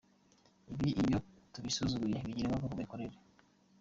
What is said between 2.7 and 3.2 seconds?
ku mikorere”.